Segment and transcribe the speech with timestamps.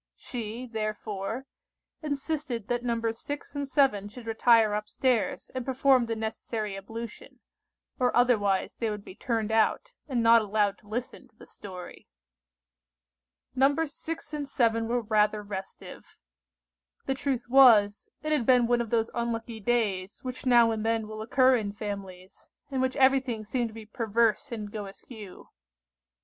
[0.17, 1.45] She, therefore,
[2.01, 3.19] insisted that Nos.
[3.19, 7.39] 6 and 7 should retire up stairs and perform the necessary ablution,
[7.99, 12.07] or otherwise they would be turned out, and not allowed to listen to the story.
[13.53, 13.93] Nos.
[13.93, 16.17] 6 and 7 were rather restive.
[17.05, 21.07] The truth was, it had been one of those unlucky days which now and then
[21.07, 25.49] will occur in families, in which everything seemed to be perverse and go askew.